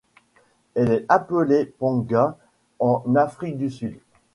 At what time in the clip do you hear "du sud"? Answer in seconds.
3.59-3.99